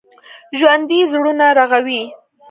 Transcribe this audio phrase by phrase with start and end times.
[0.59, 2.01] ژوندي زړونه رغوي